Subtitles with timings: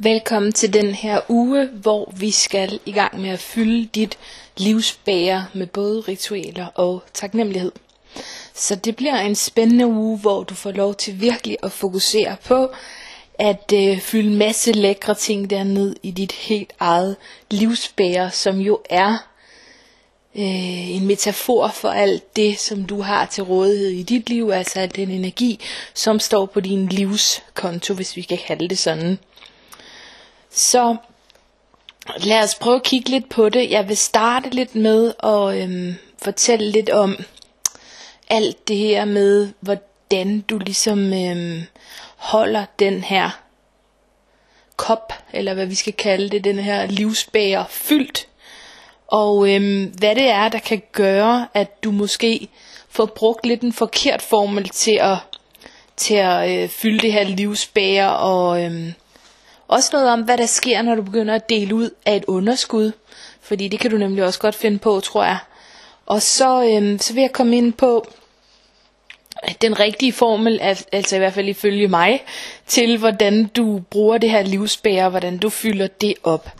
[0.00, 4.18] Velkommen til den her uge, hvor vi skal i gang med at fylde dit
[4.56, 7.72] livsbæger med både ritualer og taknemmelighed.
[8.54, 12.70] Så det bliver en spændende uge, hvor du får lov til virkelig at fokusere på
[13.38, 17.16] at øh, fylde masse lækre ting derned i dit helt eget
[17.50, 19.12] livsbæger, som jo er
[20.34, 24.86] øh, en metafor for alt det, som du har til rådighed i dit liv, altså
[24.86, 25.60] den energi,
[25.94, 29.18] som står på din livskonto, hvis vi kan kalde det sådan.
[30.50, 30.96] Så
[32.16, 33.70] lad os prøve at kigge lidt på det.
[33.70, 37.16] Jeg vil starte lidt med at øhm, fortælle lidt om
[38.30, 41.62] alt det her med, hvordan du ligesom øhm,
[42.16, 43.30] holder den her
[44.76, 48.28] kop, eller hvad vi skal kalde det, den her livsbæger fyldt.
[49.06, 52.48] Og øhm, hvad det er, der kan gøre, at du måske
[52.88, 55.16] får brugt lidt en forkert formel til at,
[55.96, 58.94] til at øh, fylde det her livsbæger, og øhm,
[59.68, 62.92] også noget om, hvad der sker, når du begynder at dele ud af et underskud.
[63.40, 65.38] Fordi det kan du nemlig også godt finde på, tror jeg.
[66.06, 68.06] Og så, øhm, så vil jeg komme ind på
[69.62, 70.60] den rigtige formel,
[70.92, 72.24] altså i hvert fald ifølge mig,
[72.66, 76.52] til hvordan du bruger det her livsbære, hvordan du fylder det op.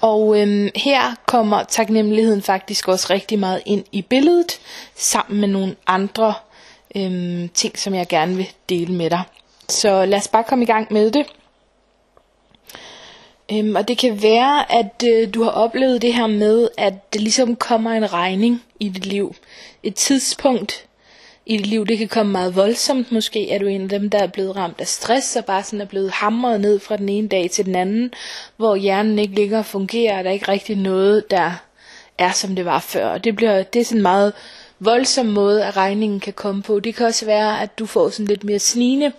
[0.00, 4.60] Og øhm, her kommer taknemmeligheden faktisk også rigtig meget ind i billedet,
[4.96, 6.34] sammen med nogle andre
[6.96, 9.22] øhm, ting, som jeg gerne vil dele med dig.
[9.68, 11.26] Så lad os bare komme i gang med det.
[13.52, 17.20] Øhm, og det kan være, at øh, du har oplevet det her med, at det
[17.20, 19.34] ligesom kommer en regning i dit liv.
[19.82, 20.86] Et tidspunkt
[21.46, 23.12] i dit liv, det kan komme meget voldsomt.
[23.12, 25.80] Måske er du en af dem, der er blevet ramt af stress, og bare sådan
[25.80, 28.12] er blevet hamret ned fra den ene dag til den anden,
[28.56, 31.52] hvor hjernen ikke længere fungerer, og der er ikke rigtig noget, der
[32.18, 33.06] er som det var før.
[33.06, 34.32] Og det, bliver, det er sådan meget
[34.84, 36.80] voldsom måde, at regningen kan komme på.
[36.80, 39.12] Det kan også være, at du får sådan lidt mere snigende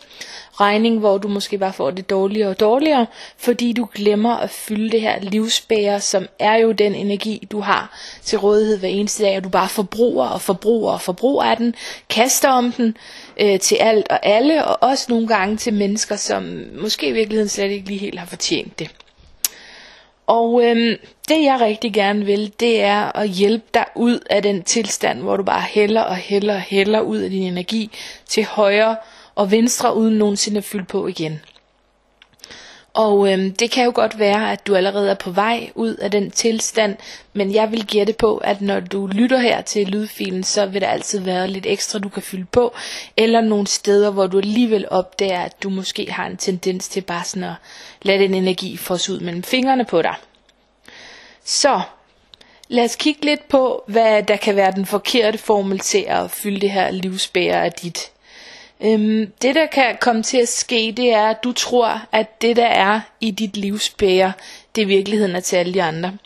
[0.59, 3.05] regning, hvor du måske bare får det dårligere og dårligere,
[3.37, 7.97] fordi du glemmer at fylde det her livsbæger, som er jo den energi, du har
[8.23, 11.75] til rådighed hver eneste dag, og du bare forbruger og forbruger og forbruger af den,
[12.09, 12.97] kaster om den
[13.39, 17.49] øh, til alt og alle, og også nogle gange til mennesker, som måske i virkeligheden
[17.49, 19.04] slet ikke lige helt har fortjent det.
[20.27, 20.95] Og øhm,
[21.29, 25.37] det jeg rigtig gerne vil, det er at hjælpe dig ud af den tilstand, hvor
[25.37, 27.91] du bare hælder og hælder og hælder ud af din energi
[28.27, 28.95] til højre
[29.35, 31.41] og venstre uden nogensinde at fylde på igen.
[32.95, 36.11] Og øhm, det kan jo godt være, at du allerede er på vej ud af
[36.11, 36.97] den tilstand,
[37.33, 40.87] men jeg vil gætte på, at når du lytter her til lydfilen, så vil der
[40.87, 42.73] altid være lidt ekstra, du kan fylde på,
[43.17, 47.23] eller nogle steder, hvor du alligevel opdager, at du måske har en tendens til bare
[47.23, 47.53] sådan at
[48.01, 50.15] lade den energi fosse ud mellem fingrene på dig.
[51.43, 51.81] Så
[52.67, 56.61] lad os kigge lidt på, hvad der kan være den forkerte formel til at fylde
[56.61, 58.11] det her livsbæger af dit
[58.81, 62.55] Øhm, det der kan komme til at ske, det er, at du tror, at det
[62.55, 64.31] der er i dit livsbæger,
[64.75, 66.17] det i virkeligheden er til alle de andre.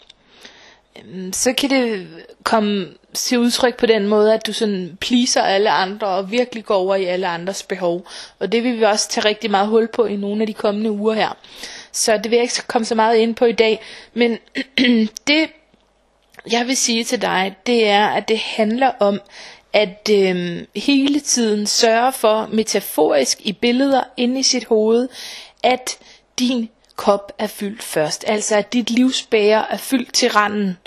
[0.99, 2.07] Øhm, så kan det
[2.43, 6.75] komme til udtryk på den måde, at du sådan pleaser alle andre og virkelig går
[6.75, 8.07] over i alle andres behov.
[8.39, 10.91] Og det vil vi også tage rigtig meget hul på i nogle af de kommende
[10.91, 11.37] uger her.
[11.91, 13.81] Så det vil jeg ikke komme så meget ind på i dag.
[14.13, 14.37] Men
[15.27, 15.49] det,
[16.51, 19.21] jeg vil sige til dig, det er, at det handler om,
[19.73, 25.07] at øh, hele tiden sørge for metaforisk i billeder inde i sit hoved,
[25.63, 25.97] at
[26.39, 28.23] din kop er fyldt først.
[28.27, 30.77] Altså at dit livsbæger er fyldt til randen.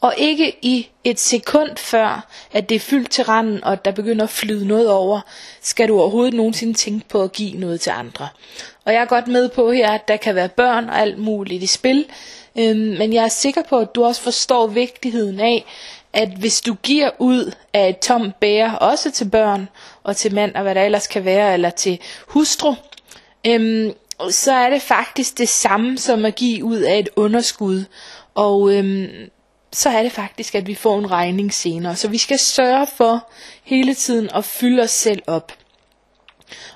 [0.00, 4.24] Og ikke i et sekund før, at det er fyldt til randen, og der begynder
[4.24, 5.20] at flyde noget over,
[5.60, 8.28] skal du overhovedet nogensinde tænke på at give noget til andre.
[8.84, 11.62] Og jeg er godt med på her, at der kan være børn og alt muligt
[11.62, 12.04] i spil,
[12.58, 15.64] øhm, men jeg er sikker på, at du også forstår vigtigheden af,
[16.12, 19.68] at hvis du giver ud af et tomt bære, også til børn
[20.02, 22.74] og til mænd og hvad der ellers kan være, eller til hustru,
[23.46, 23.92] øhm,
[24.30, 27.84] så er det faktisk det samme som at give ud af et underskud.
[28.34, 29.08] Og øhm,
[29.72, 31.96] så er det faktisk, at vi får en regning senere.
[31.96, 33.30] Så vi skal sørge for
[33.64, 35.52] hele tiden at fylde os selv op.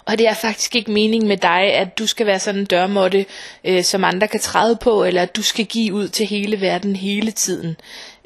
[0.05, 3.26] Og det er faktisk ikke meningen med dig, at du skal være sådan en dørmåtte,
[3.64, 6.97] øh, som andre kan træde på, eller at du skal give ud til hele verden
[6.97, 7.76] hele tiden.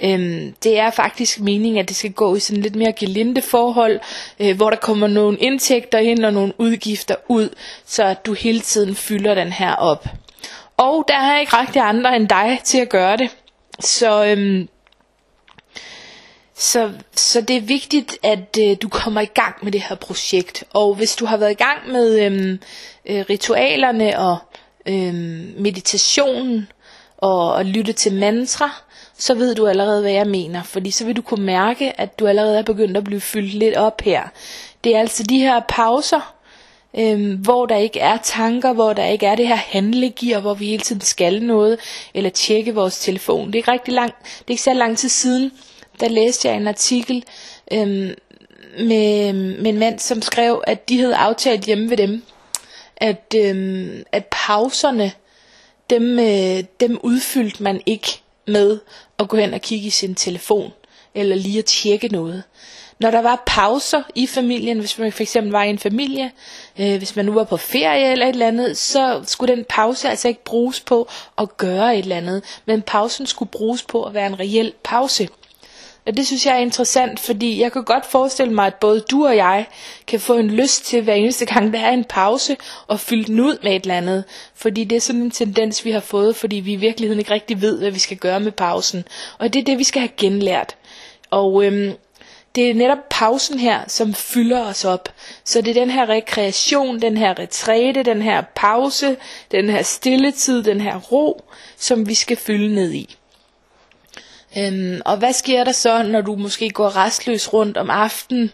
[0.03, 4.01] Øhm, det er faktisk meningen, at det skal gå i sådan lidt mere gelinde forhold,
[4.41, 7.49] øh, hvor der kommer nogle indtægter ind og nogle udgifter ud,
[7.87, 10.07] så at du hele tiden fylder den her op.
[10.77, 13.31] Og der er ikke rigtig andre end dig til at gøre det.
[13.81, 14.69] Så øhm,
[16.59, 20.65] så, så det er vigtigt, at øh, du kommer i gang med det her projekt.
[20.75, 22.59] Og hvis du har været i gang med øhm,
[23.07, 24.39] øh, ritualerne og
[24.87, 26.69] øhm, meditationen
[27.17, 28.71] og, og lytte til mantra,
[29.19, 30.63] så ved du allerede, hvad jeg mener.
[30.63, 33.77] Fordi så vil du kunne mærke, at du allerede er begyndt at blive fyldt lidt
[33.77, 34.23] op her.
[34.85, 36.35] Det er altså de her pauser,
[36.99, 40.67] øhm, hvor der ikke er tanker, hvor der ikke er det her handlegear, hvor vi
[40.67, 41.79] hele tiden skal noget,
[42.15, 43.47] eller tjekke vores telefon.
[43.47, 45.53] Det er ikke rigtig lang, det er ikke så lang tid siden,
[46.01, 47.25] der læste jeg en artikel
[47.73, 48.15] øhm,
[48.79, 52.23] med, med en mand, som skrev, at de havde aftalt hjemme ved dem,
[52.97, 55.13] at, øhm, at pauserne,
[55.91, 58.09] dem, øh, dem udfyldte man ikke
[58.47, 58.79] med
[59.19, 60.73] at gå hen og kigge i sin telefon,
[61.15, 62.43] eller lige at tjekke noget.
[62.99, 66.31] Når der var pauser i familien, hvis man for eksempel var i en familie,
[66.79, 70.09] øh, hvis man nu var på ferie eller et eller andet, så skulle den pause
[70.09, 71.09] altså ikke bruges på
[71.39, 75.29] at gøre et eller andet, men pausen skulle bruges på at være en reel pause.
[76.07, 79.27] Og det synes jeg er interessant, fordi jeg kan godt forestille mig, at både du
[79.27, 79.67] og jeg
[80.07, 82.57] kan få en lyst til hver eneste gang, der er en pause,
[82.87, 84.25] og fylde den ud med et eller andet.
[84.55, 87.63] Fordi det er sådan en tendens, vi har fået, fordi vi i virkeligheden ikke rigtig
[87.63, 89.05] ved, hvad vi skal gøre med pausen.
[89.39, 90.77] Og det er det, vi skal have genlært.
[91.31, 91.93] Og øhm,
[92.55, 95.09] det er netop pausen her, som fylder os op.
[95.45, 99.17] Så det er den her rekreation, den her retræte, den her pause,
[99.51, 101.45] den her stilletid, den her ro,
[101.77, 103.17] som vi skal fylde ned i.
[104.59, 108.51] Øhm, og hvad sker der så, når du måske går restløs rundt om aftenen,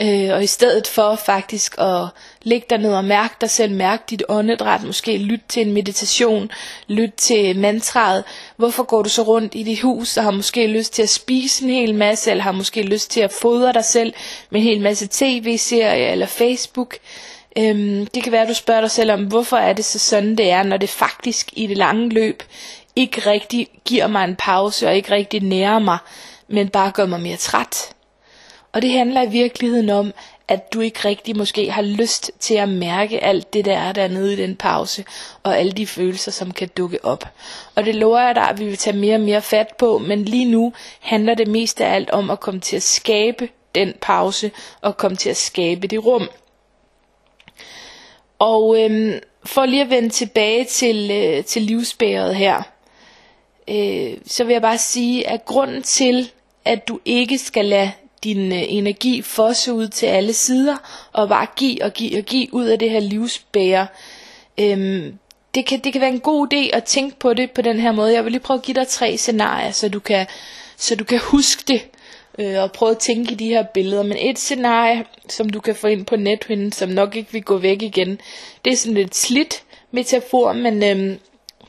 [0.00, 2.06] øh, og i stedet for faktisk at
[2.42, 6.50] ligge der ned og mærke dig selv, mærke dit åndedræt, måske lytte til en meditation,
[6.88, 8.24] lytte til mantraet,
[8.56, 11.64] hvorfor går du så rundt i dit hus og har måske lyst til at spise
[11.64, 14.12] en hel masse, eller har måske lyst til at fodre dig selv
[14.50, 16.96] med en hel masse tv-serier eller Facebook,
[17.58, 20.36] Øhm, det kan være, at du spørger dig selv om, hvorfor er det så sådan,
[20.36, 22.42] det er, når det faktisk i det lange løb
[23.00, 25.98] ikke rigtig giver mig en pause og ikke rigtig nærer mig,
[26.48, 27.92] men bare gør mig mere træt.
[28.72, 30.12] Og det handler i virkeligheden om,
[30.48, 34.32] at du ikke rigtig måske har lyst til at mærke alt det, der er dernede
[34.32, 35.04] i den pause,
[35.42, 37.24] og alle de følelser, som kan dukke op.
[37.74, 40.24] Og det lover jeg dig, at vi vil tage mere og mere fat på, men
[40.24, 44.50] lige nu handler det mest af alt om at komme til at skabe den pause,
[44.80, 46.28] og komme til at skabe det rum.
[48.38, 52.62] Og øhm, for lige at vende tilbage til, øh, til livsbæret her,
[53.68, 56.30] øh, så vil jeg bare sige, at grunden til,
[56.64, 57.90] at du ikke skal lade
[58.24, 60.76] din øh, energi fosse ud til alle sider,
[61.12, 63.86] og bare give og give og give ud af det her livsbære,
[64.60, 65.12] øh,
[65.54, 67.92] det kan, det kan være en god idé at tænke på det på den her
[67.92, 68.12] måde.
[68.12, 70.26] Jeg vil lige prøve at give dig tre scenarier, så du kan,
[70.76, 71.86] så du kan huske det,
[72.38, 74.02] øh, og prøve at tænke i de her billeder.
[74.02, 77.58] Men et scenarie, som du kan få ind på nethinden, som nok ikke vil gå
[77.58, 78.20] væk igen,
[78.64, 81.18] det er sådan lidt slidt metafor, men øhm,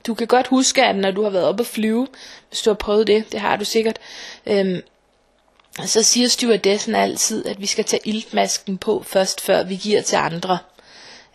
[0.07, 2.07] du kan godt huske, at når du har været oppe at flyve,
[2.49, 3.99] hvis du har prøvet det, det har du sikkert,
[4.45, 4.81] øhm,
[5.85, 10.15] så siger stewardessen altid, at vi skal tage iltmasken på først, før vi giver til
[10.15, 10.57] andre.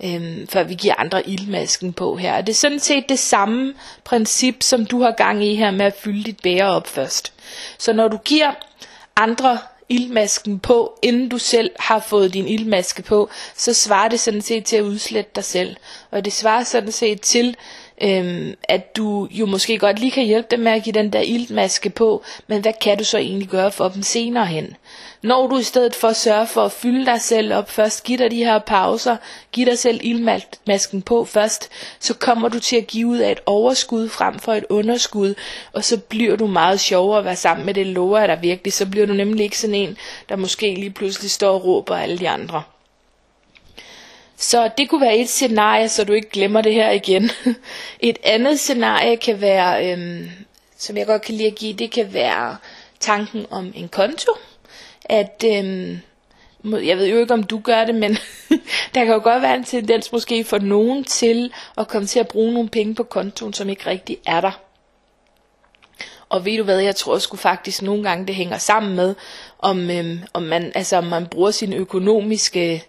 [0.04, 2.36] Øhm, før vi giver andre iltmasken på her.
[2.36, 3.74] Og det er sådan set det samme
[4.04, 7.32] princip, som du har gang i her med at fylde dit bære op først.
[7.78, 8.52] Så når du giver
[9.16, 9.58] andre
[9.88, 14.64] ildmasken på, inden du selv har fået din ildmaske på, så svarer det sådan set
[14.64, 15.76] til at udslette dig selv.
[16.10, 17.56] Og det svarer sådan set til,
[18.02, 21.20] øhm, at du jo måske godt lige kan hjælpe dem med at give den der
[21.20, 24.76] iltmaske på, men hvad kan du så egentlig gøre for dem senere hen?
[25.22, 28.18] Når du i stedet for at sørge for at fylde dig selv op først, giv
[28.18, 29.16] dig de her pauser,
[29.52, 31.70] giv dig selv ildmasken på først,
[32.00, 35.34] så kommer du til at give ud af et overskud frem for et underskud,
[35.72, 38.72] og så bliver du meget sjovere at være sammen med det, lover jeg dig virkelig.
[38.72, 39.96] Så bliver du nemlig ikke sådan en,
[40.28, 42.62] der måske lige pludselig står og råber alle de andre.
[44.36, 47.30] Så det kunne være et scenarie, så du ikke glemmer det her igen.
[48.00, 50.30] Et andet scenarie kan være, øhm,
[50.76, 52.56] som jeg godt kan lide at give, det kan være
[53.00, 54.32] tanken om en konto.
[55.04, 55.98] At, øhm,
[56.64, 58.18] jeg ved jo ikke om du gør det, men
[58.94, 62.28] der kan jo godt være en tendens måske for nogen til at komme til at
[62.28, 64.60] bruge nogle penge på kontoen, som ikke rigtig er der.
[66.28, 69.14] Og ved du hvad, jeg tror sgu faktisk nogle gange det hænger sammen med,
[69.58, 72.84] om, øhm, om, man, altså, om man bruger sin økonomiske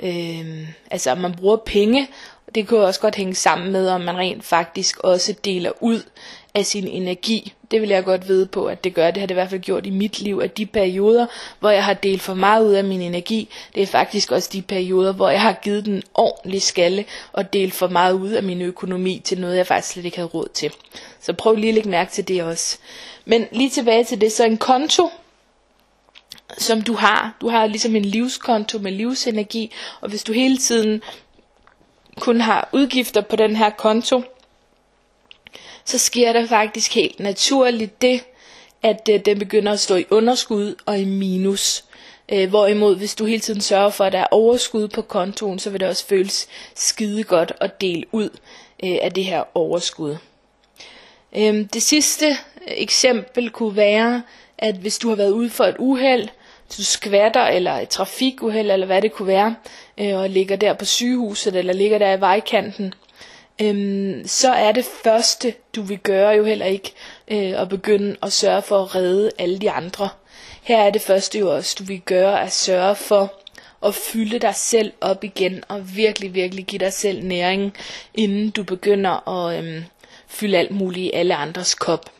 [0.00, 2.08] Øh, altså om man bruger penge,
[2.54, 6.02] det kan også godt hænge sammen med, om man rent faktisk også deler ud
[6.54, 7.52] af sin energi.
[7.70, 9.10] Det vil jeg godt vide på, at det gør.
[9.10, 11.26] Det har det i hvert fald gjort i mit liv, at de perioder,
[11.60, 14.62] hvor jeg har delt for meget ud af min energi, det er faktisk også de
[14.62, 18.62] perioder, hvor jeg har givet den ordentlig skalle og delt for meget ud af min
[18.62, 20.72] økonomi til noget, jeg faktisk slet ikke havde råd til.
[21.20, 22.78] Så prøv lige at lægge mærke til det også.
[23.24, 25.10] Men lige tilbage til det, så en konto,
[26.58, 27.36] som du har.
[27.40, 31.02] Du har ligesom en livskonto med livsenergi, og hvis du hele tiden
[32.20, 34.22] kun har udgifter på den her konto,
[35.84, 38.24] så sker der faktisk helt naturligt det,
[38.82, 41.84] at øh, den begynder at stå i underskud og i minus.
[42.32, 45.70] Øh, hvorimod hvis du hele tiden sørger for, at der er overskud på kontoen, så
[45.70, 48.28] vil det også føles skide godt at dele ud
[48.84, 50.16] øh, af det her overskud.
[51.36, 52.36] Øh, det sidste
[52.66, 54.22] eksempel kunne være,
[54.58, 56.28] at hvis du har været ude for et uheld,
[56.76, 59.54] du skvatter, eller et trafikuheld, eller hvad det kunne være,
[59.98, 62.94] øh, og ligger der på sygehuset, eller ligger der i vejkanten,
[63.60, 66.92] øhm, så er det første, du vil gøre jo heller ikke
[67.28, 70.08] øh, at begynde at sørge for at redde alle de andre.
[70.62, 73.32] Her er det første jo også, du vil gøre at sørge for
[73.86, 77.74] at fylde dig selv op igen, og virkelig, virkelig give dig selv næring,
[78.14, 79.84] inden du begynder at øhm,
[80.28, 82.10] fylde alt muligt i alle andres kop.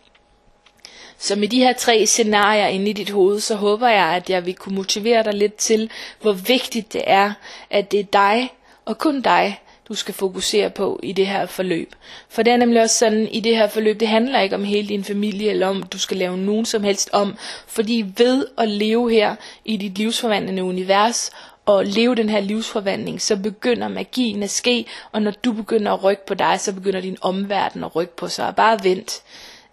[1.18, 4.46] Så med de her tre scenarier inde i dit hoved, så håber jeg, at jeg
[4.46, 5.90] vil kunne motivere dig lidt til,
[6.20, 7.32] hvor vigtigt det er,
[7.70, 8.52] at det er dig,
[8.84, 11.94] og kun dig, du skal fokusere på i det her forløb.
[12.28, 14.88] For det er nemlig også sådan, i det her forløb, det handler ikke om hele
[14.88, 17.36] din familie, eller om du skal lave nogen som helst om.
[17.66, 21.30] Fordi ved at leve her i dit livsforvandlende univers,
[21.66, 26.04] og leve den her livsforvandling, så begynder magien at ske, og når du begynder at
[26.04, 28.54] rykke på dig, så begynder din omverden at rykke på sig.
[28.56, 29.22] Bare vent.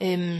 [0.04, 0.40] Øhm,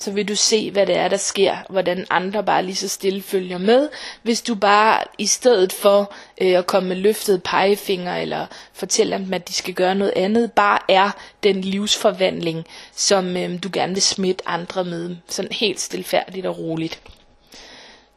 [0.00, 3.22] så vil du se, hvad det er, der sker, hvordan andre bare lige så stille
[3.22, 3.88] følger med,
[4.22, 9.34] hvis du bare i stedet for øh, at komme med løftet pegefinger eller fortælle dem,
[9.34, 11.10] at de skal gøre noget andet, bare er
[11.42, 17.00] den livsforvandling, som øh, du gerne vil smitte andre med, sådan helt stilfærdigt og roligt.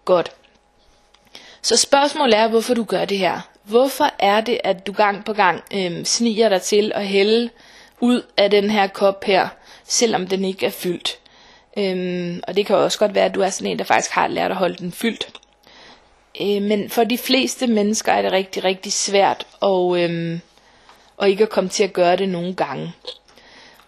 [0.05, 0.31] Godt.
[1.61, 3.41] Så spørgsmålet er, hvorfor du gør det her.
[3.63, 7.49] Hvorfor er det, at du gang på gang øh, sniger dig til at hælde
[7.99, 9.47] ud af den her kop her,
[9.83, 11.20] selvom den ikke er fyldt?
[11.77, 14.27] Øhm, og det kan også godt være, at du er sådan en, der faktisk har
[14.27, 15.31] lært at holde den fyldt.
[16.41, 20.41] Øh, men for de fleste mennesker er det rigtig, rigtig svært at, øhm,
[21.17, 22.93] og ikke at komme til at gøre det nogle gange.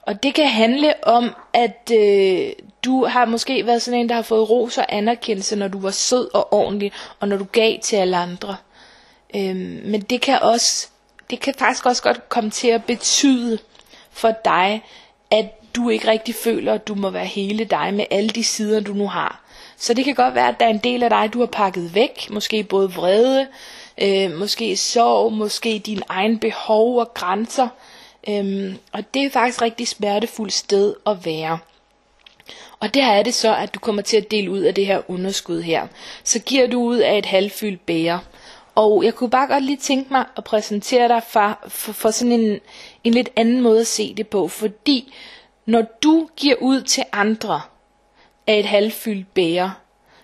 [0.01, 2.51] Og det kan handle om, at øh,
[2.85, 5.91] du har måske været sådan en, der har fået ros og anerkendelse, når du var
[5.91, 8.55] sød og ordentlig, og når du gav til alle andre.
[9.35, 10.87] Øhm, men det kan også,
[11.29, 13.59] det kan faktisk også godt komme til at betyde
[14.11, 14.83] for dig,
[15.33, 18.79] at du ikke rigtig føler, at du må være hele dig med alle de sider,
[18.79, 19.43] du nu har.
[19.77, 21.95] Så det kan godt være, at der er en del af dig, du har pakket
[21.95, 22.29] væk.
[22.29, 23.47] Måske både vrede,
[24.01, 27.67] øh, måske sorg, måske din egen behov og grænser.
[28.29, 31.59] Øhm, og det er faktisk et rigtig smertefuldt sted at være.
[32.79, 35.01] Og der er det så, at du kommer til at dele ud af det her
[35.07, 35.87] underskud her.
[36.23, 38.19] Så giver du ud af et halvfyldt bære.
[38.75, 42.31] Og jeg kunne bare godt lige tænke mig at præsentere dig for, for, for sådan
[42.31, 42.59] en,
[43.03, 44.47] en lidt anden måde at se det på.
[44.47, 45.13] Fordi
[45.65, 47.61] når du giver ud til andre
[48.47, 49.73] af et halvfyldt bære,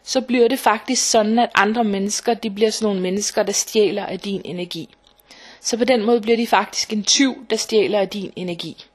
[0.04, 4.06] så bliver det faktisk sådan, at andre mennesker, de bliver sådan nogle mennesker, der stjæler
[4.06, 4.96] af din energi.
[5.62, 8.86] Så på den måde bliver de faktisk en tyv, der stjæler af din energi.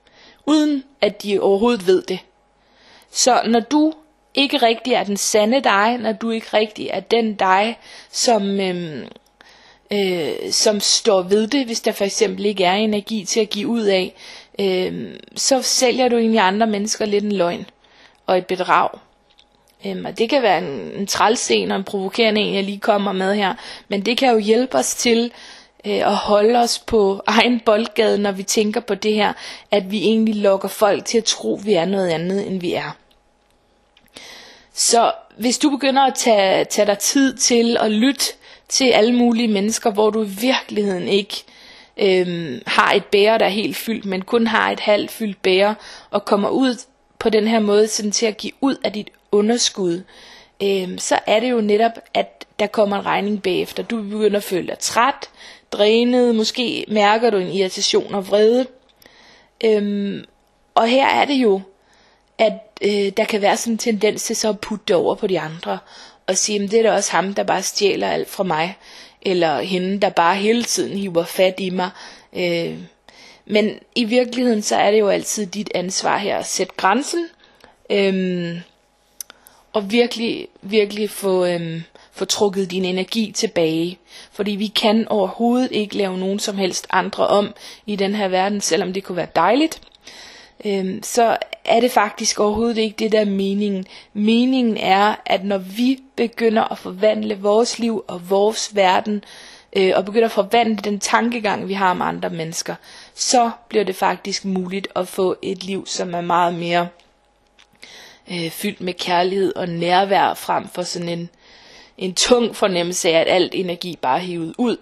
[0.47, 2.19] Uden at de overhovedet ved det.
[3.11, 3.93] Så når du
[4.35, 7.79] ikke rigtig er den sande dig, når du ikke rigtig er den dig,
[8.11, 9.09] som, øhm,
[9.93, 13.69] øh, som står ved det, hvis der for eksempel ikke er energi til at give
[13.69, 14.15] ud af,
[14.59, 17.67] øh, så sælger du egentlig andre mennesker lidt en løgn
[18.27, 18.89] og et bedrag.
[19.87, 23.13] Øhm, og det kan være en, en trælsen og en provokerende en, jeg lige kommer
[23.13, 23.55] med her,
[23.89, 25.33] men det kan jo hjælpe os til
[25.87, 29.33] øh, at holde os på egen boldgade, når vi tænker på det her,
[29.71, 32.73] at vi egentlig lokker folk til at tro, at vi er noget andet, end vi
[32.73, 32.97] er.
[34.73, 38.25] Så hvis du begynder at tage, tage dig tid til at lytte
[38.69, 41.45] til alle mulige mennesker, hvor du i virkeligheden ikke
[41.97, 45.75] øhm, har et bære, der er helt fyldt, men kun har et halvt fyldt bære,
[46.11, 46.77] og kommer ud
[47.19, 50.03] på den her måde sådan til at give ud af dit underskud,
[50.63, 53.83] øhm, så er det jo netop, at der kommer en regning bagefter.
[53.83, 55.31] Du begynder at føle dig træt,
[55.73, 58.67] drænet, måske mærker du en irritation og vrede.
[59.65, 60.25] Øhm,
[60.75, 61.61] og her er det jo,
[62.39, 62.53] at
[62.83, 65.41] øh, der kan være sådan en tendens til så at putte det over på de
[65.41, 65.79] andre,
[66.27, 68.77] og sige, at det er da også ham, der bare stjæler alt fra mig,
[69.23, 71.91] eller hende, der bare hele tiden hiver fat i mig.
[72.37, 72.79] Øh,
[73.47, 77.27] men i virkeligheden, så er det jo altid dit ansvar her at sætte grænsen,
[77.91, 78.61] øh,
[79.73, 83.99] og virkelig, virkelig få, øh, få trukket din energi tilbage.
[84.33, 87.55] Fordi vi kan overhovedet ikke lave nogen som helst andre om
[87.87, 89.81] i den her verden, selvom det kunne være dejligt.
[90.65, 93.87] Øh, så er det faktisk overhovedet ikke det, der er meningen.
[94.13, 99.25] Meningen er, at når vi begynder at forvandle vores liv og vores verden,
[99.77, 102.75] øh, og begynder at forvandle den tankegang, vi har om andre mennesker,
[103.15, 106.89] så bliver det faktisk muligt at få et liv, som er meget mere
[108.31, 111.31] øh, fyldt med kærlighed og nærvær, frem for sådan en,
[111.99, 114.77] en tung fornemmelse af, at alt energi bare er hivet ud.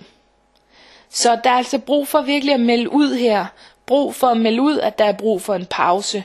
[1.10, 3.46] Så der er altså brug for virkelig at melde ud her.
[3.86, 6.24] Brug for at melde ud, at der er brug for en pause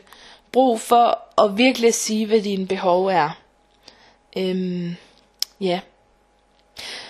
[0.52, 3.30] brug for at virkelig sige, hvad dine behov er.
[4.38, 4.96] Øhm,
[5.62, 5.80] ja.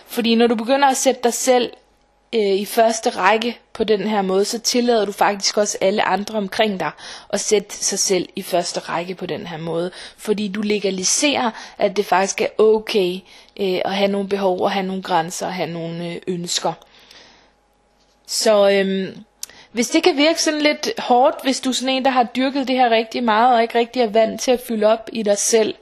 [0.05, 1.73] Fordi når du begynder at sætte dig selv
[2.33, 6.37] øh, i første række på den her måde, så tillader du faktisk også alle andre
[6.37, 6.91] omkring dig
[7.29, 9.91] at sætte sig selv i første række på den her måde.
[10.17, 13.19] Fordi du legaliserer, at det faktisk er okay
[13.59, 16.73] øh, at have nogle behov, og have nogle grænser, og have nogle øh, ønsker.
[18.25, 19.23] Så øhm,
[19.77, 22.67] hvis det kan virke sådan lidt hårdt, hvis du er sådan en, der har dyrket
[22.67, 25.37] det her rigtig meget, og ikke rigtig er vant til at fylde op i dig
[25.37, 25.75] selv,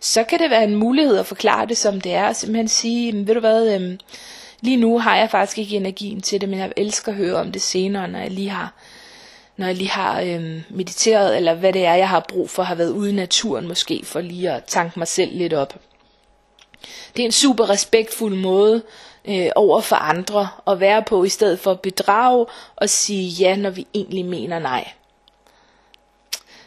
[0.00, 3.26] så kan det være en mulighed at forklare det, som det er, og simpelthen sige,
[3.26, 3.98] ved du hvad, øhm,
[4.60, 7.52] lige nu har jeg faktisk ikke energien til det, men jeg elsker at høre om
[7.52, 8.74] det senere, når jeg lige har
[9.56, 12.74] når jeg lige har øhm, mediteret, eller hvad det er, jeg har brug for, har
[12.74, 15.74] været ude i naturen måske, for lige at tanke mig selv lidt op.
[17.16, 18.82] Det er en super respektfuld måde
[19.28, 23.56] øh, over for andre og være på, i stedet for at bedrage og sige ja,
[23.56, 24.88] når vi egentlig mener nej.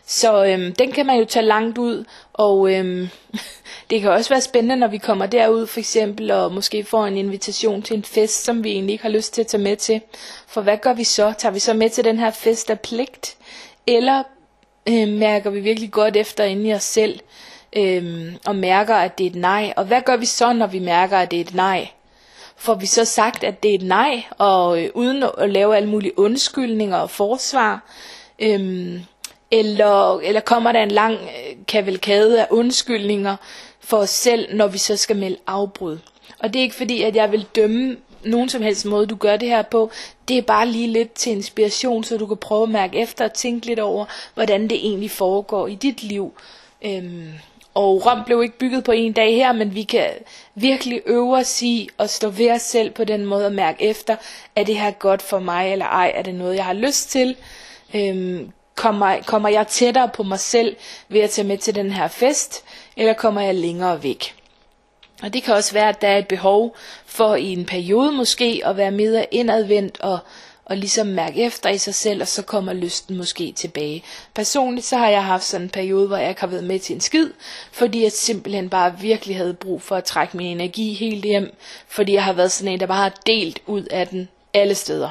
[0.05, 3.09] Så øhm, den kan man jo tage langt ud, og øhm,
[3.89, 7.17] det kan også være spændende, når vi kommer derud for eksempel, og måske får en
[7.17, 10.01] invitation til en fest, som vi egentlig ikke har lyst til at tage med til.
[10.47, 11.33] For hvad gør vi så?
[11.37, 13.37] Tager vi så med til den her fest af pligt?
[13.87, 14.23] Eller
[14.89, 17.19] øh, mærker vi virkelig godt efter inde i os selv,
[17.73, 19.73] øh, og mærker, at det er et nej?
[19.75, 21.87] Og hvad gør vi så, når vi mærker, at det er et nej?
[22.59, 25.89] Får vi så sagt, at det er et nej, og øh, uden at lave alle
[25.89, 27.83] mulige undskyldninger og forsvar?
[28.39, 28.99] Øhm,
[29.51, 33.35] eller, eller kommer der en lang øh, kavalkade af undskyldninger
[33.79, 35.97] for os selv, når vi så skal melde afbrud.
[36.39, 39.37] Og det er ikke fordi, at jeg vil dømme nogen som helst måde, du gør
[39.37, 39.91] det her på.
[40.27, 43.33] Det er bare lige lidt til inspiration, så du kan prøve at mærke efter og
[43.33, 46.33] tænke lidt over, hvordan det egentlig foregår i dit liv.
[46.81, 47.33] Øhm,
[47.73, 50.09] og Rom blev ikke bygget på en dag her, men vi kan
[50.55, 54.15] virkelig øve os i at stå ved os selv på den måde og mærke efter,
[54.55, 57.35] er det her godt for mig eller ej, er det noget, jeg har lyst til.
[57.93, 60.75] Øhm, kommer, kommer jeg tættere på mig selv
[61.09, 62.63] ved at tage med til den her fest,
[62.97, 64.35] eller kommer jeg længere væk?
[65.23, 68.61] Og det kan også være, at der er et behov for i en periode måske
[68.65, 70.19] at være mere indadvendt og,
[70.69, 74.03] og ligesom mærke efter i sig selv, og så kommer lysten måske tilbage.
[74.33, 76.95] Personligt så har jeg haft sådan en periode, hvor jeg ikke har været med til
[76.95, 77.29] en skid,
[77.71, 81.55] fordi jeg simpelthen bare virkelig havde brug for at trække min energi helt hjem,
[81.87, 85.09] fordi jeg har været sådan en, der bare har delt ud af den alle steder.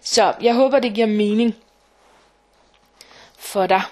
[0.00, 1.54] Så jeg håber, det giver mening
[3.38, 3.82] for dig.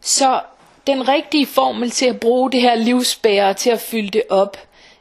[0.00, 0.40] Så
[0.86, 4.56] den rigtige formel til at bruge det her livsbærer til at fylde det op,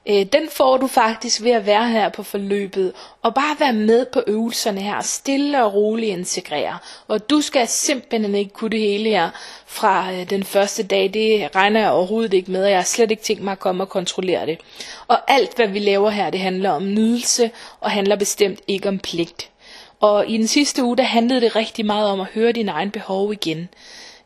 [0.10, 4.06] øh, den får du faktisk ved at være her på forløbet, og bare være med
[4.06, 6.78] på øvelserne her, stille og roligt integrere.
[7.08, 9.30] Og du skal simpelthen ikke kunne det hele her
[9.66, 13.12] fra øh, den første dag, det regner jeg overhovedet ikke med, og jeg har slet
[13.12, 14.60] ikke tænkt mig at komme og kontrollere det.
[15.08, 19.00] Og alt hvad vi laver her, det handler om nydelse, og handler bestemt ikke om
[19.00, 19.50] pligt.
[20.04, 22.92] Og i den sidste uge, der handlede det rigtig meget om at høre dine egne
[22.92, 23.70] behov igen.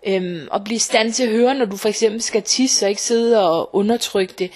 [0.07, 2.89] Øhm, og blive i stand til at høre, når du for eksempel skal tisse og
[2.89, 4.51] ikke sidde og undertrykke det.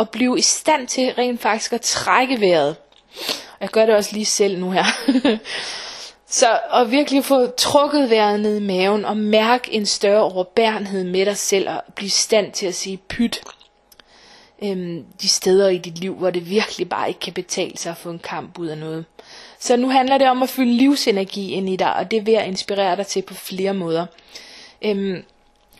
[0.00, 2.76] Og blive i stand til rent faktisk at trække vejret.
[3.60, 4.84] Jeg gør det også lige selv nu her.
[6.38, 11.26] Så at virkelig få trukket vejret ned i maven og mærke en større overbærenhed med
[11.26, 13.40] dig selv og blive i stand til at sige pyt.
[14.62, 17.96] Øhm, de steder i dit liv, hvor det virkelig bare ikke kan betale sig at
[17.96, 19.04] få en kamp ud af noget.
[19.58, 22.46] Så nu handler det om at fylde livsenergi ind i dig, og det vil jeg
[22.46, 24.06] inspirere dig til på flere måder.
[24.82, 25.24] Øhm,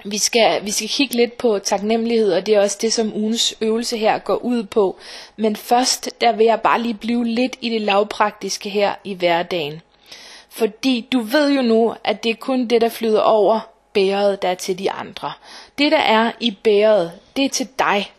[0.04, 3.54] vi skal, vi skal kigge lidt på taknemmelighed, og det er også det, som ugens
[3.60, 4.96] øvelse her går ud på.
[5.36, 9.80] Men først, der vil jeg bare lige blive lidt i det lavpraktiske her i hverdagen.
[10.48, 13.60] Fordi du ved jo nu, at det er kun det, der flyder over
[13.92, 15.32] bæret, der er til de andre.
[15.78, 18.12] Det, der er i bæret, det er til dig.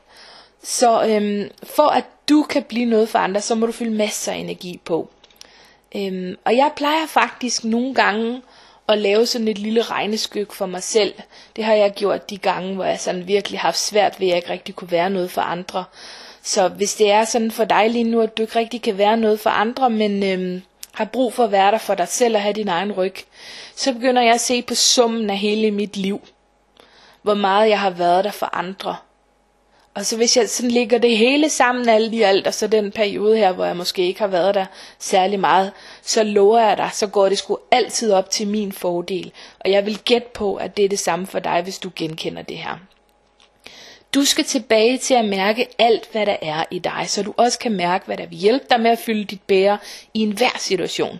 [0.63, 4.31] Så øhm, for at du kan blive noget for andre, så må du fylde masser
[4.31, 5.09] af energi på.
[5.95, 8.41] Øhm, og jeg plejer faktisk nogle gange
[8.91, 11.13] at lave sådan et lille regneskyk for mig selv.
[11.55, 14.29] Det har jeg gjort de gange, hvor jeg sådan virkelig har haft svært ved, at
[14.29, 15.83] jeg ikke rigtig kunne være noget for andre.
[16.43, 19.17] Så hvis det er sådan for dig lige nu, at du ikke rigtig kan være
[19.17, 20.61] noget for andre, men øhm,
[20.93, 23.15] har brug for at være der for dig selv og have din egen ryg,
[23.75, 26.21] så begynder jeg at se på summen af hele mit liv.
[27.21, 28.95] Hvor meget jeg har været der for andre.
[29.93, 32.91] Og så hvis jeg sådan lægger det hele sammen alt i alt, og så den
[32.91, 34.65] periode her, hvor jeg måske ikke har været der
[34.99, 39.31] særlig meget, så lover jeg dig, så går det sgu altid op til min fordel.
[39.59, 42.41] Og jeg vil gætte på, at det er det samme for dig, hvis du genkender
[42.41, 42.77] det her.
[44.13, 47.59] Du skal tilbage til at mærke alt, hvad der er i dig, så du også
[47.59, 49.77] kan mærke, hvad der vil hjælpe dig med at fylde dit bære
[50.13, 51.19] i enhver situation.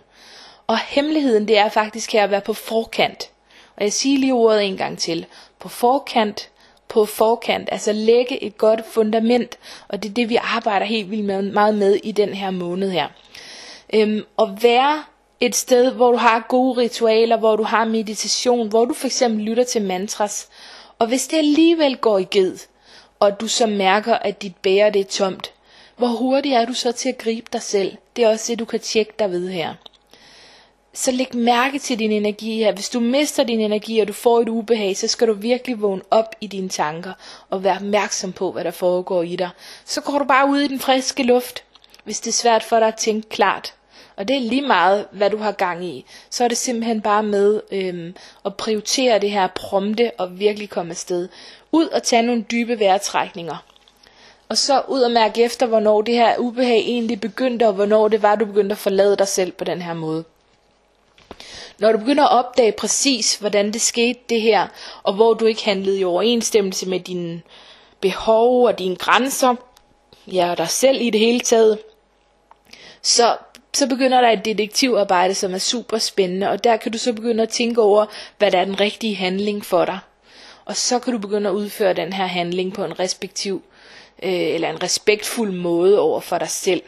[0.68, 3.30] Og hemmeligheden, det er faktisk her at være på forkant.
[3.78, 5.26] Og jeg siger lige ordet en gang til.
[5.60, 6.50] På forkant
[6.92, 11.26] på forkant, altså lægge et godt fundament, og det er det, vi arbejder helt vildt
[11.26, 13.08] med, meget med i den her måned her.
[13.94, 15.04] Øhm, og være
[15.40, 19.46] et sted, hvor du har gode ritualer, hvor du har meditation, hvor du for eksempel
[19.46, 20.50] lytter til mantras,
[21.00, 22.58] og hvis det alligevel går i ged,
[23.20, 25.54] og du så mærker, at dit bære det er tomt,
[25.98, 27.98] hvor hurtigt er du så til at gribe dig selv?
[28.16, 29.74] Det er også det, du kan tjekke dig ved her
[30.94, 32.72] så læg mærke til din energi her.
[32.72, 36.02] Hvis du mister din energi, og du får et ubehag, så skal du virkelig vågne
[36.12, 37.14] op i dine tanker,
[37.50, 39.50] og være opmærksom på, hvad der foregår i dig.
[39.86, 41.64] Så går du bare ud i den friske luft,
[42.04, 43.74] hvis det er svært for dig at tænke klart.
[44.16, 46.06] Og det er lige meget, hvad du har gang i.
[46.30, 50.92] Så er det simpelthen bare med øhm, at prioritere det her prompte og virkelig komme
[50.92, 51.30] afsted.
[51.72, 53.64] Ud og tage nogle dybe vejrtrækninger.
[54.50, 58.22] Og så ud og mærke efter, hvornår det her ubehag egentlig begyndte, og hvornår det
[58.22, 60.24] var, du begyndte at forlade dig selv på den her måde.
[61.80, 64.68] Når du begynder at opdage præcis, hvordan det skete det her,
[65.04, 67.42] og hvor du ikke handlede i overensstemmelse med dine
[68.02, 69.56] behov og dine grænser,
[70.28, 71.80] ja, og dig selv i det hele taget,
[73.02, 73.38] så,
[73.74, 77.44] så begynder der et detektivarbejde, som er super spændende, og der kan du så begynde
[77.44, 78.06] at tænke over,
[78.38, 80.00] hvad der er den rigtige handling for dig.
[80.66, 83.64] Og så kan du begynde at udføre den her handling på en respektiv
[84.24, 86.82] øh, eller en respektfuld måde over for dig selv.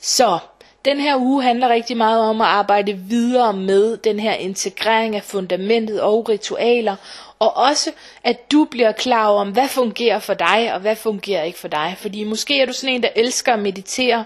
[0.00, 0.38] Så
[0.86, 5.22] den her uge handler rigtig meget om at arbejde videre med den her integrering af
[5.22, 6.96] fundamentet og ritualer,
[7.38, 7.90] og også
[8.24, 11.94] at du bliver klar over, hvad fungerer for dig, og hvad fungerer ikke for dig.
[11.98, 14.24] Fordi måske er du sådan en, der elsker at meditere,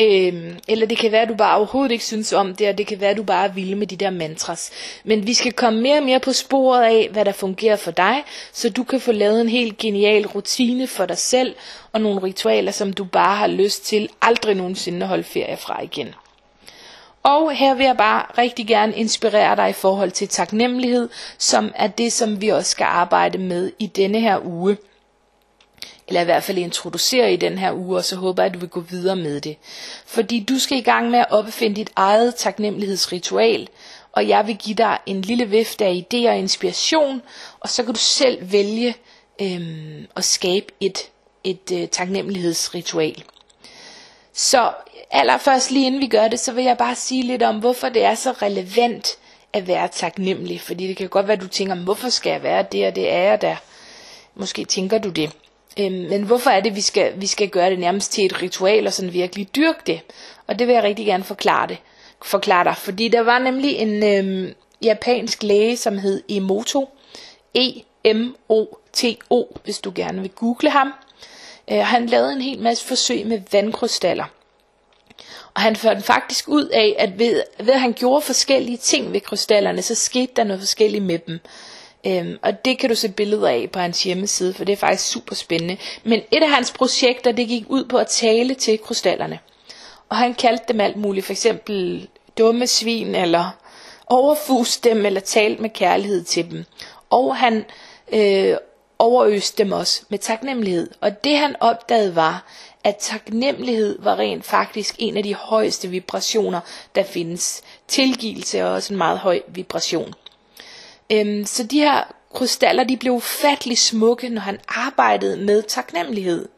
[0.00, 2.86] Øhm, eller det kan være, at du bare overhovedet ikke synes om det, og det
[2.86, 4.70] kan være, at du bare er vild med de der mantras.
[5.04, 8.22] Men vi skal komme mere og mere på sporet af, hvad der fungerer for dig,
[8.52, 11.54] så du kan få lavet en helt genial rutine for dig selv,
[11.92, 15.82] og nogle ritualer, som du bare har lyst til aldrig nogensinde at holde ferie fra
[15.82, 16.14] igen.
[17.22, 21.08] Og her vil jeg bare rigtig gerne inspirere dig i forhold til taknemmelighed,
[21.38, 24.76] som er det, som vi også skal arbejde med i denne her uge
[26.10, 28.58] eller i hvert fald introducere i den her uge, og så håber jeg, at du
[28.58, 29.56] vil gå videre med det.
[30.06, 33.68] Fordi du skal i gang med at opfinde dit eget taknemmelighedsritual,
[34.12, 37.22] og jeg vil give dig en lille vifte af idéer og inspiration,
[37.60, 38.94] og så kan du selv vælge
[39.42, 41.10] øhm, at skabe et,
[41.44, 43.22] et øh, taknemmelighedsritual.
[44.32, 44.72] Så
[45.10, 48.04] allerførst lige inden vi gør det, så vil jeg bare sige lidt om, hvorfor det
[48.04, 49.18] er så relevant
[49.52, 50.60] at være taknemmelig.
[50.60, 53.10] Fordi det kan godt være, at du tænker, hvorfor skal jeg være det, og det
[53.12, 53.56] er jeg der.
[54.34, 55.30] Måske tænker du det.
[55.80, 58.86] Øhm, men hvorfor er det, vi skal, vi skal gøre det nærmest til et ritual
[58.86, 60.00] og sådan virkelig dyrke det?
[60.46, 61.78] Og det vil jeg rigtig gerne forklare, det,
[62.22, 62.76] forklare dig.
[62.76, 66.88] Fordi der var nemlig en øhm, japansk læge, som hed Emoto.
[67.54, 70.92] E-M-O-T-O, hvis du gerne vil google ham.
[71.70, 74.24] Øh, han lavede en hel masse forsøg med vandkrystaller.
[75.54, 79.20] Og han fandt faktisk ud af, at ved, ved at han gjorde forskellige ting ved
[79.20, 81.40] krystallerne, så skete der noget forskelligt med dem.
[82.06, 85.10] Øhm, og det kan du se billeder af på hans hjemmeside, for det er faktisk
[85.10, 85.76] super spændende.
[86.04, 89.38] Men et af hans projekter, det gik ud på at tale til krystallerne.
[90.08, 92.08] Og han kaldte dem alt muligt, for eksempel
[92.38, 93.50] dumme svin, eller
[94.06, 96.64] overfus dem, eller talt med kærlighed til dem.
[97.10, 97.64] Og han
[98.12, 98.56] øh,
[98.98, 100.90] overøste dem også med taknemmelighed.
[101.00, 102.46] Og det han opdagede var,
[102.84, 106.60] at taknemmelighed var rent faktisk en af de højeste vibrationer,
[106.94, 107.62] der findes.
[107.88, 110.14] Tilgivelse er også en meget høj vibration.
[111.10, 112.02] Øhm, så de her
[112.34, 116.48] krystaller, de blev ufattelig smukke, når han arbejdede med taknemmelighed.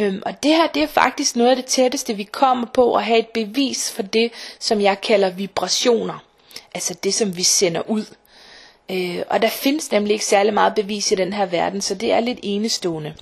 [0.00, 3.04] Øhm, og det her, det er faktisk noget af det tætteste, vi kommer på at
[3.04, 6.18] have et bevis for det, som jeg kalder vibrationer.
[6.74, 8.04] Altså det, som vi sender ud.
[8.92, 12.12] Øh, og der findes nemlig ikke særlig meget bevis i den her verden, så det
[12.12, 13.14] er lidt enestående.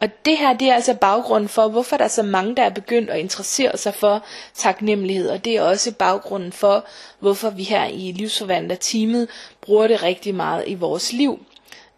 [0.00, 2.70] Og det her, det er altså baggrunden for, hvorfor der er så mange, der er
[2.70, 5.28] begyndt at interessere sig for taknemmelighed.
[5.28, 6.84] Og det er også baggrunden for,
[7.18, 9.28] hvorfor vi her i Livsforvandler-teamet
[9.60, 11.38] bruger det rigtig meget i vores liv.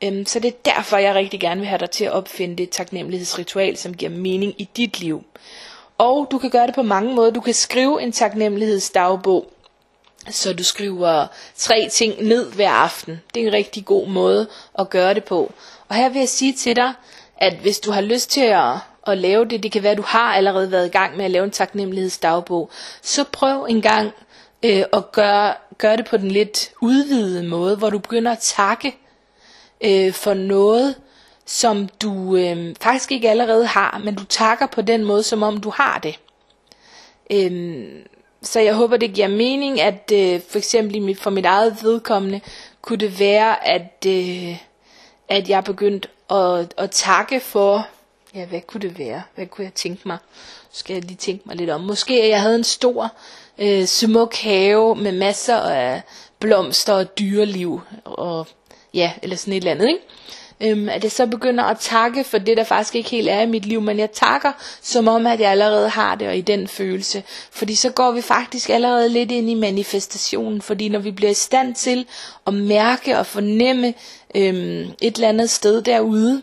[0.04, 2.70] Øhm, så det er derfor, jeg rigtig gerne vil have dig til at opfinde det
[2.70, 5.24] taknemmelighedsritual, som giver mening i dit liv.
[5.98, 7.30] Og du kan gøre det på mange måder.
[7.30, 9.52] Du kan skrive en taknemmelighedsdagbog.
[10.30, 13.20] Så du skriver tre ting ned hver aften.
[13.34, 15.52] Det er en rigtig god måde at gøre det på.
[15.88, 16.92] Og her vil jeg sige til dig,
[17.36, 18.74] at hvis du har lyst til at,
[19.06, 21.30] at lave det, det kan være, at du har allerede været i gang med at
[21.30, 22.70] lave en taknemmelighedsdagbog,
[23.02, 24.12] så prøv en gang
[24.62, 28.96] øh, at gøre, gøre det på den lidt udvidede måde, hvor du begynder at takke
[29.84, 30.94] øh, for noget,
[31.46, 35.60] som du øh, faktisk ikke allerede har, men du takker på den måde, som om
[35.60, 36.18] du har det.
[37.32, 37.88] Øh,
[38.42, 42.40] så jeg håber, det giver mening, at øh, for eksempel for mit eget vedkommende,
[42.82, 44.56] kunne det være, at, øh,
[45.28, 47.86] at jeg begyndte at, at takke for,
[48.34, 49.22] ja, hvad kunne det være?
[49.34, 50.18] Hvad kunne jeg tænke mig?
[50.72, 51.80] Skal jeg lige tænke mig lidt om.
[51.80, 53.12] Måske at jeg havde en stor,
[53.58, 56.02] øh, smuk have med masser af
[56.38, 58.46] blomster og dyreliv, og
[58.94, 60.00] ja, eller sådan et eller andet, ikke?
[60.62, 63.46] Øhm, at jeg så begynder at takke for det, der faktisk ikke helt er i
[63.46, 66.68] mit liv, men jeg takker som om, at jeg allerede har det, og i den
[66.68, 67.22] følelse.
[67.50, 71.34] Fordi så går vi faktisk allerede lidt ind i manifestationen, fordi når vi bliver i
[71.34, 72.06] stand til
[72.46, 73.94] at mærke og fornemme
[74.34, 76.42] øhm, et eller andet sted derude,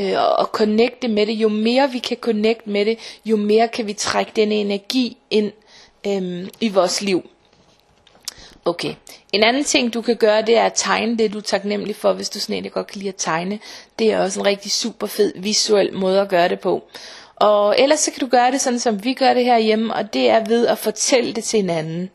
[0.00, 3.86] øh, og connecte med det, jo mere vi kan connecte med det, jo mere kan
[3.86, 5.52] vi trække den energi ind
[6.06, 7.22] øhm, i vores liv.
[8.68, 8.94] Okay.
[9.32, 12.12] En anden ting, du kan gøre, det er at tegne det, du er taknemmelig for,
[12.12, 13.58] hvis du sådan godt kan lide at tegne.
[13.98, 16.82] Det er også en rigtig super fed visuel måde at gøre det på.
[17.36, 20.14] Og ellers så kan du gøre det sådan, som vi gør det her hjemme, og
[20.14, 22.10] det er ved at fortælle det til hinanden.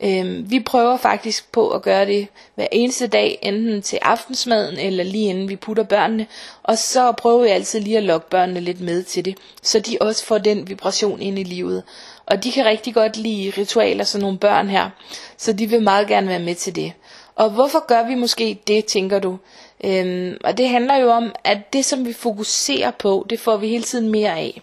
[0.00, 5.04] Øhm, vi prøver faktisk på at gøre det hver eneste dag, enten til aftensmaden eller
[5.04, 6.26] lige inden vi putter børnene.
[6.62, 9.98] Og så prøver vi altid lige at lokke børnene lidt med til det, så de
[10.00, 11.82] også får den vibration ind i livet.
[12.26, 14.90] Og de kan rigtig godt lide ritualer, sådan nogle børn her,
[15.36, 16.92] så de vil meget gerne være med til det.
[17.34, 19.38] Og hvorfor gør vi måske det, tænker du?
[19.84, 23.68] Øhm, og det handler jo om, at det som vi fokuserer på, det får vi
[23.68, 24.62] hele tiden mere af.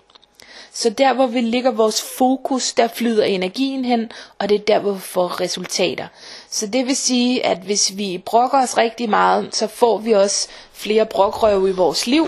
[0.73, 4.80] Så der hvor vi ligger vores fokus, der flyder energien hen, og det er der
[4.80, 6.08] hvor vi får resultater.
[6.49, 10.47] Så det vil sige, at hvis vi brokker os rigtig meget, så får vi også
[10.73, 12.28] flere brokrøve i vores liv.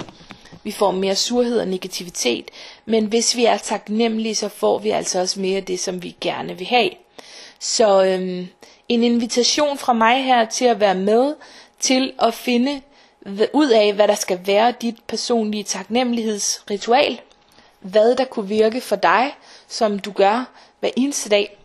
[0.65, 2.51] Vi får mere surhed og negativitet.
[2.85, 6.15] Men hvis vi er taknemmelige, så får vi altså også mere af det, som vi
[6.21, 6.89] gerne vil have.
[7.59, 8.47] Så øhm,
[8.89, 11.35] en invitation fra mig her til at være med
[11.79, 12.81] til at finde
[13.53, 17.19] ud af, hvad der skal være dit personlige taknemmelighedsritual
[17.91, 19.35] hvad der kunne virke for dig,
[19.67, 20.45] som du gør
[20.79, 21.57] hver eneste dag.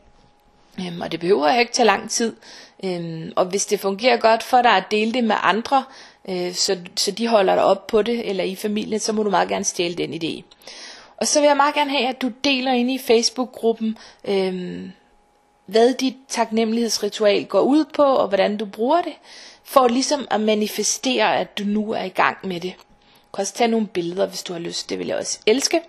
[0.81, 2.37] Øhm, og det behøver ikke tage lang tid.
[2.85, 5.85] Øhm, og hvis det fungerer godt for dig at dele det med andre,
[6.29, 9.31] øh, så, så de holder dig op på det, eller i familien, så må du
[9.31, 10.43] meget gerne stjæle den idé.
[11.17, 14.83] Og så vil jeg meget gerne have, at du deler ind i Facebook-gruppen, øh,
[15.67, 19.13] hvad dit taknemmelighedsritual går ud på, og hvordan du bruger det,
[19.65, 22.75] for ligesom at manifestere, at du nu er i gang med det
[23.35, 24.91] kan også tage nogle billeder, hvis du har lyst.
[24.91, 25.81] Det vil jeg også elske.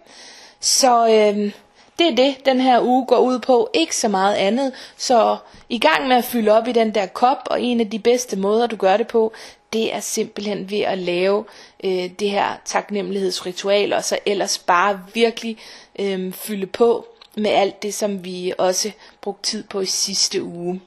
[0.59, 1.51] Så øh,
[2.01, 3.69] det er det, den her uge går ud på.
[3.73, 4.73] Ikke så meget andet.
[4.97, 5.37] Så
[5.69, 8.37] i gang med at fylde op i den der kop, og en af de bedste
[8.37, 9.33] måder, du gør det på,
[9.73, 11.45] det er simpelthen ved at lave
[11.83, 15.57] øh, det her taknemmelighedsritual, og så ellers bare virkelig
[15.99, 20.81] øh, fylde på med alt det, som vi også brugte tid på i sidste uge.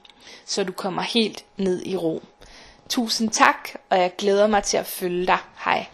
[0.45, 2.21] Så du kommer helt ned i ro.
[2.89, 5.37] Tusind tak, og jeg glæder mig til at følge dig.
[5.65, 5.85] Hej.